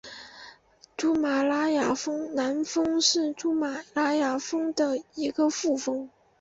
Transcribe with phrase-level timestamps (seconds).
[0.97, 1.93] 珠穆朗玛
[2.33, 6.09] 南峰是珠穆朗玛峰的一个副峰。